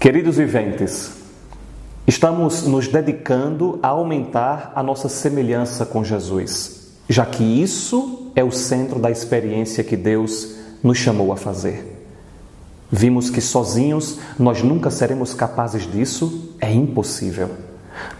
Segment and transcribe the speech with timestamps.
[0.00, 1.12] Queridos viventes,
[2.06, 8.50] estamos nos dedicando a aumentar a nossa semelhança com Jesus, já que isso é o
[8.50, 12.02] centro da experiência que Deus nos chamou a fazer.
[12.90, 17.50] Vimos que sozinhos nós nunca seremos capazes disso, é impossível.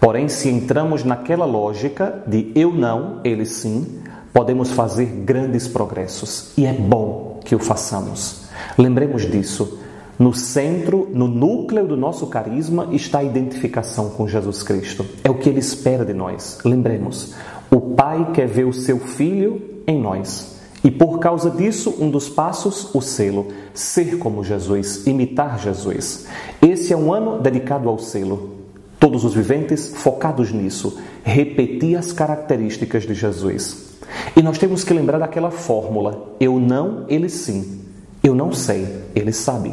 [0.00, 4.00] Porém, se entramos naquela lógica de eu não, ele sim,
[4.32, 8.48] podemos fazer grandes progressos e é bom que o façamos.
[8.76, 9.78] Lembremos disso.
[10.18, 15.06] No centro, no núcleo do nosso carisma está a identificação com Jesus Cristo.
[15.22, 16.58] É o que ele espera de nós.
[16.64, 17.34] Lembremos,
[17.70, 20.58] o Pai quer ver o seu filho em nós.
[20.82, 26.26] E por causa disso, um dos passos, o selo, ser como Jesus, imitar Jesus.
[26.60, 28.56] Esse é um ano dedicado ao selo.
[28.98, 33.98] Todos os viventes focados nisso, repetir as características de Jesus.
[34.36, 37.82] E nós temos que lembrar daquela fórmula: eu não, ele sim.
[38.22, 39.72] Eu não sei, ele sabe.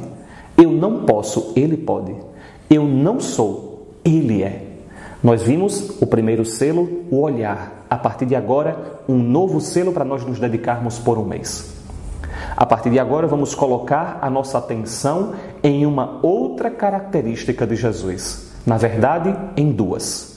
[0.57, 2.15] Eu não posso, ele pode.
[2.69, 4.63] Eu não sou, ele é.
[5.23, 7.85] Nós vimos o primeiro selo, o olhar.
[7.89, 11.73] A partir de agora, um novo selo para nós nos dedicarmos por um mês.
[12.55, 18.51] A partir de agora, vamos colocar a nossa atenção em uma outra característica de Jesus.
[18.65, 20.35] Na verdade, em duas.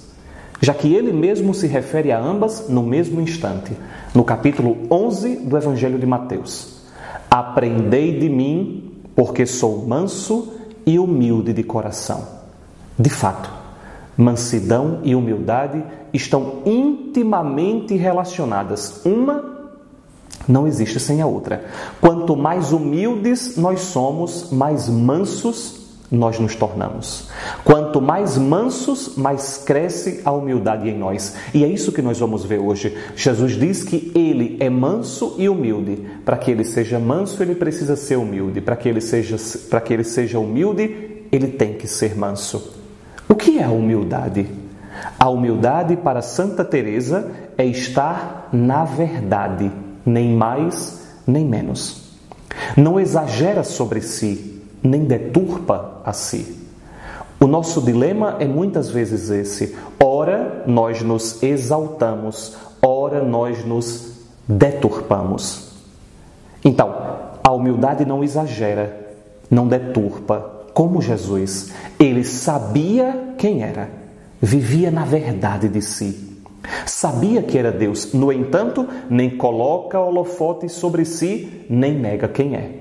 [0.61, 3.73] Já que ele mesmo se refere a ambas no mesmo instante,
[4.15, 6.83] no capítulo 11 do Evangelho de Mateus.
[7.31, 8.88] Aprendei de mim,
[9.19, 10.47] porque sou manso
[10.87, 12.25] e humilde de coração.
[12.97, 13.51] De fato,
[14.17, 15.83] mansidão e humildade
[16.15, 19.05] estão intimamente relacionadas.
[19.05, 19.43] Uma
[20.47, 21.65] não existe sem a outra.
[22.01, 25.78] Quanto mais humildes nós somos, mais mansos
[26.11, 27.29] nós nos tornamos.
[27.65, 31.35] Quanto mais mansos, mais cresce a humildade em nós.
[31.53, 32.97] E é isso que nós vamos ver hoje.
[33.15, 35.99] Jesus diz que ele é manso e humilde.
[36.25, 38.61] Para que ele seja manso, ele precisa ser humilde.
[38.61, 39.37] Para que ele seja
[39.69, 42.75] para que ele seja humilde, ele tem que ser manso.
[43.29, 44.47] O que é a humildade?
[45.19, 49.71] A humildade para Santa Teresa é estar na verdade,
[50.05, 50.99] nem mais
[51.29, 52.09] nem menos.
[52.77, 56.69] Não exagera sobre si, nem deturpa a si.
[57.41, 64.13] O nosso dilema é muitas vezes esse: ora nós nos exaltamos, ora nós nos
[64.47, 65.69] deturpamos.
[66.65, 66.95] Então,
[67.43, 69.15] a humildade não exagera,
[69.51, 71.73] não deturpa, como Jesus.
[71.99, 73.89] Ele sabia quem era,
[74.41, 76.27] vivia na verdade de si.
[76.85, 82.79] Sabia que era Deus, no entanto, nem coloca holofote sobre si, nem nega quem é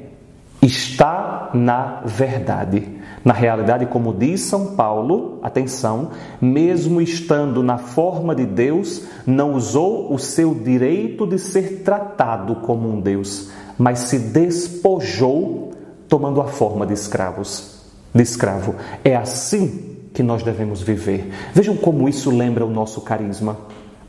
[0.62, 2.98] está na verdade.
[3.24, 10.14] Na realidade, como diz São Paulo, atenção, mesmo estando na forma de Deus, não usou
[10.14, 15.72] o seu direito de ser tratado como um Deus, mas se despojou
[16.08, 17.82] tomando a forma de escravos.
[18.14, 18.76] De escravo.
[19.04, 21.30] É assim que nós devemos viver.
[21.54, 23.58] Vejam como isso lembra o nosso carisma.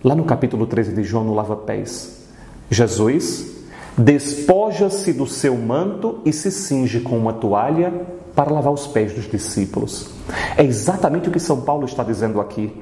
[0.02, 2.24] Lá no capítulo 13 de João, no Lava Pés,
[2.70, 3.57] Jesus
[3.98, 7.92] despoja-se do seu manto e se cinge com uma toalha
[8.34, 10.10] para lavar os pés dos discípulos.
[10.56, 12.72] É exatamente o que São Paulo está dizendo aqui.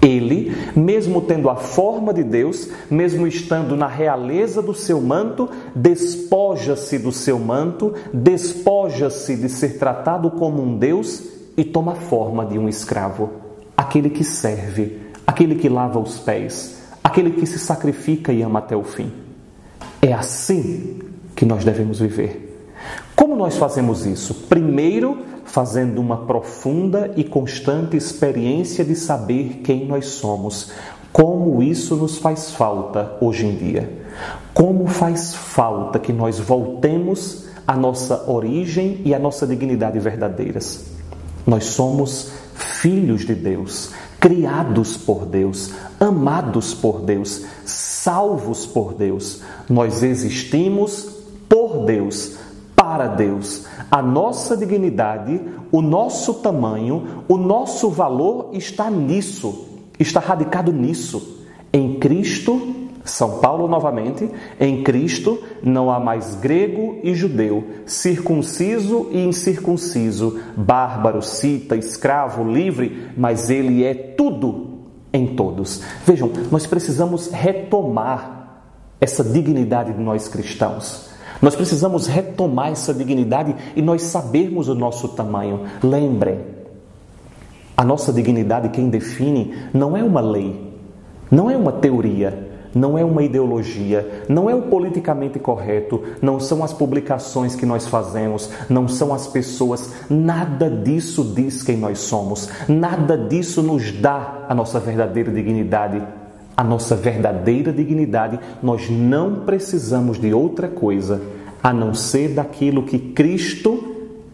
[0.00, 6.98] Ele, mesmo tendo a forma de Deus, mesmo estando na realeza do seu manto, despoja-se
[6.98, 11.22] do seu manto, despoja-se de ser tratado como um Deus
[11.56, 13.30] e toma a forma de um escravo,
[13.76, 18.74] aquele que serve, aquele que lava os pés, aquele que se sacrifica e ama até
[18.74, 19.12] o fim.
[20.12, 20.98] É assim
[21.34, 22.70] que nós devemos viver.
[23.16, 24.34] Como nós fazemos isso?
[24.46, 30.70] Primeiro, fazendo uma profunda e constante experiência de saber quem nós somos.
[31.14, 33.90] Como isso nos faz falta hoje em dia.
[34.52, 40.92] Como faz falta que nós voltemos à nossa origem e à nossa dignidade verdadeiras.
[41.46, 47.46] Nós somos filhos de Deus, criados por Deus, amados por Deus,
[48.02, 49.42] salvos por Deus.
[49.70, 52.36] Nós existimos por Deus,
[52.74, 53.64] para Deus.
[53.88, 55.40] A nossa dignidade,
[55.70, 59.68] o nosso tamanho, o nosso valor está nisso,
[60.00, 61.46] está radicado nisso.
[61.72, 62.74] Em Cristo
[63.04, 64.28] são Paulo novamente,
[64.58, 73.10] em Cristo não há mais grego e judeu, circunciso e incircunciso, bárbaro, cita, escravo, livre,
[73.16, 74.61] mas ele é tudo
[75.12, 75.82] em todos.
[76.06, 78.60] Vejam, nós precisamos retomar
[79.00, 81.10] essa dignidade de nós cristãos.
[81.40, 85.62] Nós precisamos retomar essa dignidade e nós sabermos o nosso tamanho.
[85.82, 86.40] Lembrem,
[87.76, 90.72] a nossa dignidade quem define não é uma lei,
[91.28, 96.64] não é uma teoria, não é uma ideologia, não é o politicamente correto, não são
[96.64, 102.48] as publicações que nós fazemos, não são as pessoas, nada disso diz quem nós somos,
[102.68, 106.02] nada disso nos dá a nossa verdadeira dignidade.
[106.54, 111.20] A nossa verdadeira dignidade, nós não precisamos de outra coisa
[111.62, 113.82] a não ser daquilo que Cristo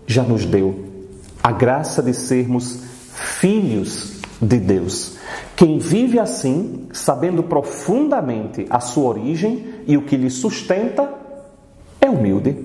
[0.04, 0.88] já nos deu
[1.42, 2.80] a graça de sermos
[3.14, 5.16] filhos de Deus.
[5.56, 11.12] Quem vive assim, sabendo profundamente a sua origem e o que lhe sustenta,
[12.00, 12.56] é humilde.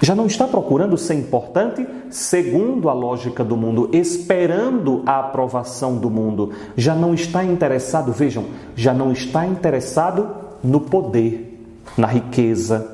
[0.00, 6.10] Já não está procurando ser importante segundo a lógica do mundo, esperando a aprovação do
[6.10, 6.52] mundo.
[6.76, 10.28] Já não está interessado, vejam, já não está interessado
[10.64, 11.62] no poder,
[11.96, 12.90] na riqueza,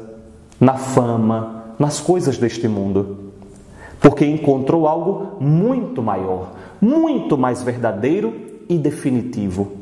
[0.60, 3.32] na fama, nas coisas deste mundo.
[4.00, 9.72] Porque encontrou algo muito maior, muito mais verdadeiro e definitivo.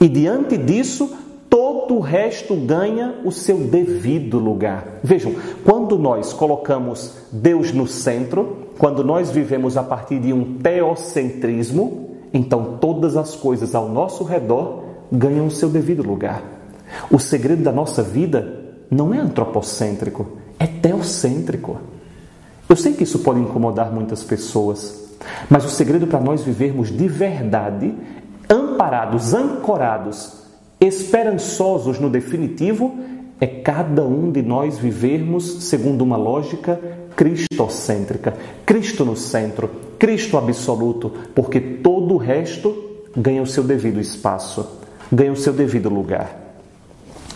[0.00, 1.10] E diante disso,
[1.48, 5.00] todo o resto ganha o seu devido lugar.
[5.02, 5.34] Vejam,
[5.64, 12.76] quando nós colocamos Deus no centro, quando nós vivemos a partir de um teocentrismo, então
[12.80, 16.42] todas as coisas ao nosso redor ganham o seu devido lugar.
[17.10, 20.26] O segredo da nossa vida não é antropocêntrico,
[20.58, 21.78] é teocêntrico.
[22.68, 25.16] Eu sei que isso pode incomodar muitas pessoas,
[25.48, 27.94] mas o segredo para nós vivermos de verdade,
[28.48, 30.34] amparados, ancorados,
[30.80, 32.96] esperançosos no definitivo,
[33.40, 36.80] é cada um de nós vivermos segundo uma lógica
[37.14, 38.34] cristocêntrica,
[38.64, 42.74] Cristo no centro, Cristo absoluto, porque todo o resto
[43.16, 44.66] ganha o seu devido espaço,
[45.10, 46.44] ganha o seu devido lugar.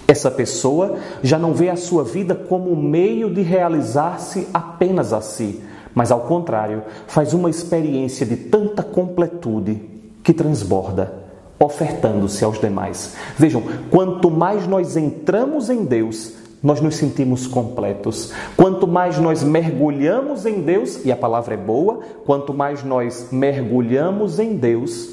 [0.06, 5.20] Essa pessoa já não vê a sua vida como um meio de realizar-se apenas a
[5.20, 5.60] si,
[5.94, 9.80] mas ao contrário, faz uma experiência de tanta completude
[10.22, 11.12] que transborda,
[11.58, 13.16] ofertando-se aos demais.
[13.36, 18.32] Vejam, quanto mais nós entramos em Deus, nós nos sentimos completos.
[18.56, 24.38] Quanto mais nós mergulhamos em Deus, e a palavra é boa, quanto mais nós mergulhamos
[24.38, 25.10] em Deus,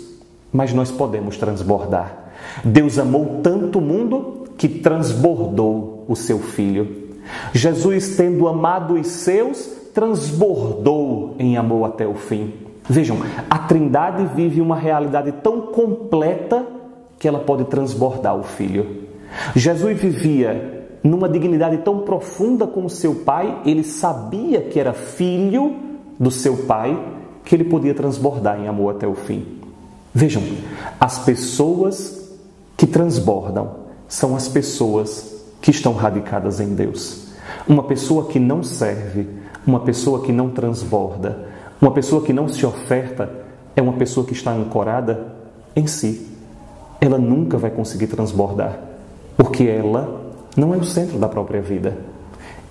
[0.51, 2.31] mais nós podemos transbordar.
[2.63, 7.07] Deus amou tanto o mundo que transbordou o seu filho.
[7.54, 12.54] Jesus, tendo amado os seus, transbordou em amor até o fim.
[12.89, 13.17] Vejam,
[13.49, 16.65] a Trindade vive uma realidade tão completa
[17.19, 19.07] que ela pode transbordar o filho.
[19.55, 25.75] Jesus vivia numa dignidade tão profunda com o seu pai, ele sabia que era filho
[26.19, 26.97] do seu pai,
[27.43, 29.45] que ele podia transbordar em amor até o fim.
[30.13, 30.41] Vejam,
[30.99, 32.35] as pessoas
[32.75, 37.27] que transbordam são as pessoas que estão radicadas em Deus.
[37.67, 39.27] Uma pessoa que não serve,
[39.65, 41.47] uma pessoa que não transborda,
[41.87, 43.31] uma pessoa que não se oferta,
[43.73, 45.33] é uma pessoa que está ancorada
[45.73, 46.27] em si.
[46.99, 48.77] Ela nunca vai conseguir transbordar,
[49.37, 51.97] porque ela não é o centro da própria vida.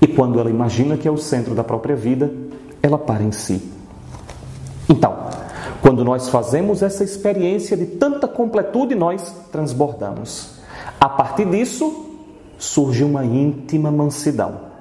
[0.02, 2.30] E quando ela imagina que é o centro da própria vida,
[2.82, 3.72] ela para em si.
[4.86, 5.16] Então,
[5.80, 10.56] quando nós fazemos essa experiência de tanta completude, nós transbordamos.
[11.00, 12.04] A partir disso,
[12.58, 14.75] surge uma íntima mansidão.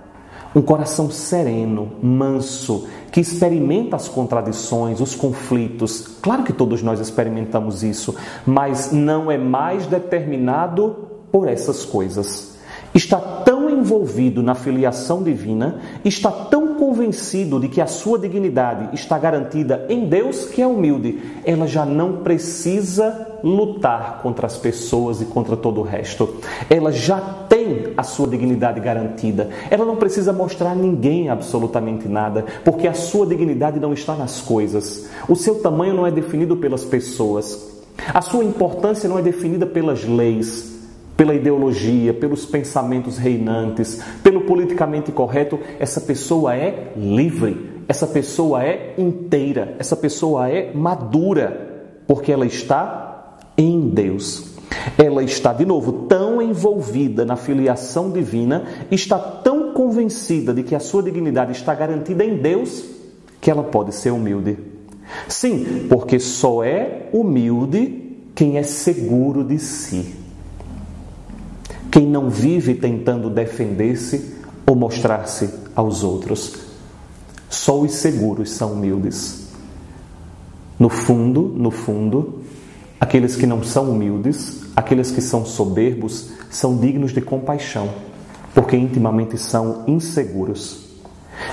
[0.56, 6.18] Um coração sereno, manso, que experimenta as contradições, os conflitos.
[6.22, 8.16] Claro que todos nós experimentamos isso,
[8.46, 10.96] mas não é mais determinado
[11.32, 12.58] por essas coisas.
[12.94, 19.18] Está tão envolvido na filiação divina, está tão convencido de que a sua dignidade está
[19.18, 21.20] garantida em Deus que é humilde.
[21.44, 26.36] Ela já não precisa lutar contra as pessoas e contra todo o resto.
[26.70, 29.50] Ela já tem a sua dignidade garantida.
[29.72, 34.40] Ela não precisa mostrar a ninguém absolutamente nada, porque a sua dignidade não está nas
[34.40, 35.10] coisas.
[35.28, 37.82] O seu tamanho não é definido pelas pessoas.
[38.14, 40.75] A sua importância não é definida pelas leis
[41.16, 48.96] pela ideologia, pelos pensamentos reinantes, pelo politicamente correto, essa pessoa é livre, essa pessoa é
[48.98, 54.56] inteira, essa pessoa é madura, porque ela está em Deus.
[54.98, 60.80] Ela está, de novo, tão envolvida na filiação divina, está tão convencida de que a
[60.80, 62.84] sua dignidade está garantida em Deus,
[63.40, 64.58] que ela pode ser humilde.
[65.28, 70.25] Sim, porque só é humilde quem é seguro de si.
[71.96, 74.36] Quem não vive tentando defender-se
[74.68, 76.58] ou mostrar-se aos outros.
[77.50, 79.48] Só os seguros são humildes.
[80.78, 82.44] No fundo, no fundo,
[83.00, 87.90] Aqueles que não são humildes, aqueles que são soberbos, são dignos de compaixão,
[88.54, 90.86] porque intimamente são inseguros.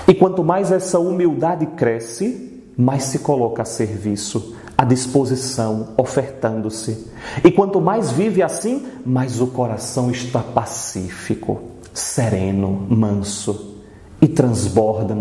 [0.06, 7.06] E quanto mais essa humildade cresce, mais se coloca a serviço, à disposição, ofertando-se.
[7.44, 11.62] E quanto mais vive assim, mais o coração está pacífico,
[11.94, 13.76] sereno, manso
[14.20, 15.16] e transborda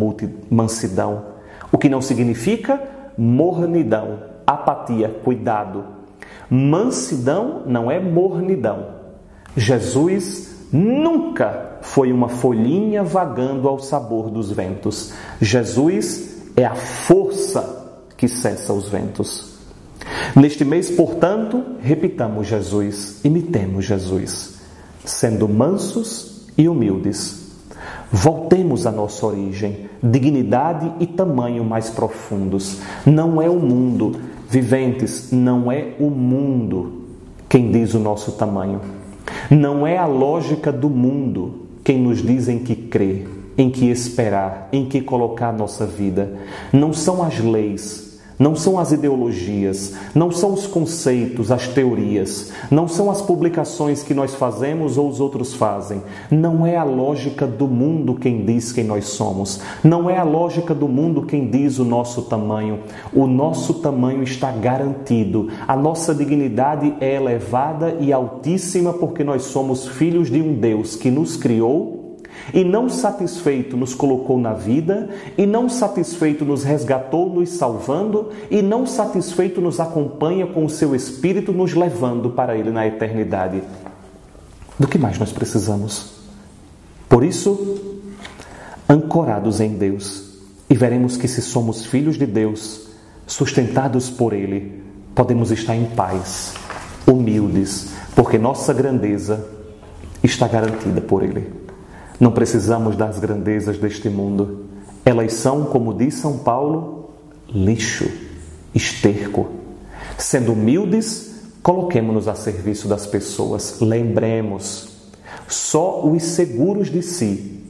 [0.49, 1.25] mansidão,
[1.71, 2.81] o que não significa
[3.15, 5.83] mornidão, apatia, cuidado.
[6.49, 8.87] Mansidão não é mornidão.
[9.55, 15.13] Jesus nunca foi uma folhinha vagando ao sabor dos ventos.
[15.39, 19.51] Jesus é a força que cessa os ventos.
[20.35, 24.55] Neste mês, portanto, repitamos Jesus, imitemos Jesus,
[25.05, 27.41] sendo mansos e humildes.
[28.11, 32.79] Voltemos à nossa origem, dignidade e tamanho mais profundos.
[33.05, 37.01] Não é o mundo, viventes, não é o mundo
[37.47, 38.81] quem diz o nosso tamanho.
[39.49, 43.27] Não é a lógica do mundo quem nos diz em que crer,
[43.61, 46.33] em que esperar, em que colocar nossa vida.
[46.73, 52.87] Não são as leis, não são as ideologias, não são os conceitos, as teorias, não
[52.87, 56.01] são as publicações que nós fazemos ou os outros fazem.
[56.31, 59.61] Não é a lógica do mundo quem diz quem nós somos.
[59.83, 62.79] Não é a lógica do mundo quem diz o nosso tamanho.
[63.13, 65.49] O nosso tamanho está garantido.
[65.67, 71.11] A nossa dignidade é elevada e altíssima porque nós somos filhos de um Deus que
[71.11, 72.00] nos criou
[72.53, 78.61] e não satisfeito nos colocou na vida, e não satisfeito nos resgatou, nos salvando, e
[78.61, 83.61] não satisfeito nos acompanha com o seu Espírito, nos levando para Ele na eternidade.
[84.77, 86.13] Do que mais nós precisamos?
[87.07, 87.77] Por isso,
[88.87, 90.31] ancorados em Deus,
[90.69, 92.87] e veremos que se somos filhos de Deus,
[93.27, 94.81] sustentados por Ele,
[95.13, 96.53] podemos estar em paz,
[97.05, 99.47] humildes, porque nossa grandeza
[100.23, 101.60] está garantida por Ele.
[102.21, 104.65] Não precisamos das grandezas deste mundo.
[105.03, 107.09] Elas são, como diz São Paulo,
[107.49, 108.07] lixo,
[108.75, 109.47] esterco.
[110.19, 111.31] Sendo humildes,
[111.63, 113.79] coloquemos-nos a serviço das pessoas.
[113.81, 114.89] Lembremos,
[115.47, 117.63] só os seguros de si,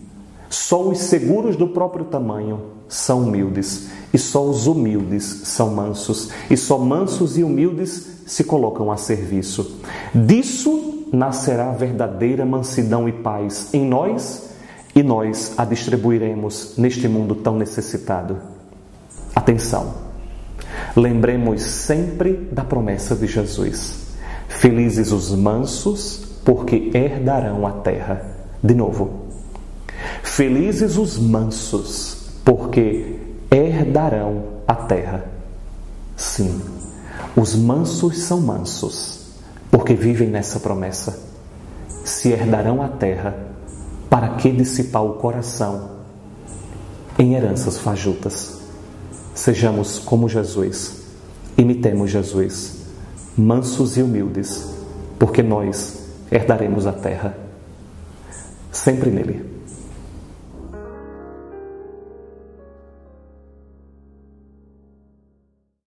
[0.49, 6.57] só os seguros do próprio tamanho são humildes, e só os humildes são mansos, e
[6.57, 9.79] só mansos e humildes se colocam a serviço.
[10.13, 14.49] Disso nascerá verdadeira mansidão e paz em nós
[14.95, 18.37] e nós a distribuiremos neste mundo tão necessitado.
[19.35, 19.93] Atenção!
[20.95, 24.07] Lembremos sempre da promessa de Jesus:
[24.47, 28.25] Felizes os mansos, porque herdarão a terra.
[28.63, 29.27] De novo.
[30.23, 35.25] Felizes os mansos, porque herdarão a terra.
[36.15, 36.61] Sim,
[37.35, 39.20] os mansos são mansos
[39.81, 41.19] porque vivem nessa promessa.
[42.05, 43.35] Se herdarão a terra,
[44.11, 45.89] para que dissipar o coração
[47.17, 48.59] em heranças fajutas?
[49.33, 51.01] Sejamos como Jesus,
[51.57, 52.75] imitemos Jesus,
[53.35, 54.71] mansos e humildes,
[55.17, 57.35] porque nós herdaremos a terra,
[58.71, 59.50] sempre nele.